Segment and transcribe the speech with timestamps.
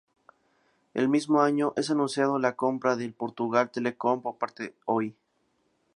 [0.95, 5.15] El mismo año, es anunciado la compra de Portugal Telecom por parte de Oi.